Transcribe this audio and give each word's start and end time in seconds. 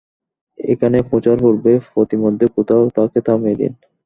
এখানে 0.59 0.97
পৌঁছার 1.09 1.37
পূর্বেই 1.39 1.77
পথিমধ্যে 1.89 2.45
কোথাও 2.55 2.83
তাকে 2.97 3.19
থামিয়ে 3.27 3.59
দিন। 3.61 3.71